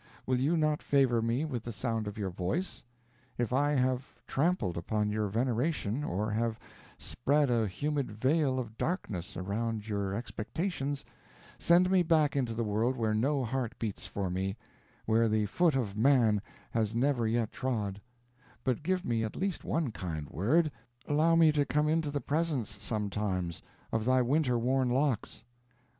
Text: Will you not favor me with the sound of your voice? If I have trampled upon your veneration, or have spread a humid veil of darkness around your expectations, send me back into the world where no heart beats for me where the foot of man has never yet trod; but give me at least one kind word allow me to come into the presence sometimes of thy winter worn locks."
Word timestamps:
Will 0.25 0.39
you 0.39 0.57
not 0.57 0.81
favor 0.81 1.21
me 1.21 1.45
with 1.45 1.61
the 1.61 1.71
sound 1.71 2.07
of 2.07 2.17
your 2.17 2.31
voice? 2.31 2.81
If 3.37 3.53
I 3.53 3.73
have 3.73 4.15
trampled 4.25 4.75
upon 4.75 5.11
your 5.11 5.27
veneration, 5.27 6.03
or 6.03 6.31
have 6.31 6.57
spread 6.97 7.51
a 7.51 7.67
humid 7.67 8.09
veil 8.11 8.57
of 8.57 8.79
darkness 8.79 9.37
around 9.37 9.87
your 9.87 10.15
expectations, 10.15 11.05
send 11.59 11.91
me 11.91 12.01
back 12.01 12.35
into 12.35 12.55
the 12.55 12.63
world 12.63 12.97
where 12.97 13.13
no 13.13 13.43
heart 13.45 13.77
beats 13.77 14.07
for 14.07 14.31
me 14.31 14.57
where 15.05 15.29
the 15.29 15.45
foot 15.45 15.75
of 15.75 15.95
man 15.95 16.41
has 16.71 16.95
never 16.95 17.27
yet 17.27 17.51
trod; 17.51 18.01
but 18.63 18.81
give 18.81 19.05
me 19.05 19.23
at 19.23 19.35
least 19.35 19.63
one 19.63 19.91
kind 19.91 20.27
word 20.31 20.71
allow 21.05 21.35
me 21.35 21.51
to 21.51 21.63
come 21.63 21.87
into 21.87 22.09
the 22.09 22.21
presence 22.21 22.83
sometimes 22.83 23.61
of 23.91 24.05
thy 24.05 24.23
winter 24.23 24.57
worn 24.57 24.89
locks." 24.89 25.43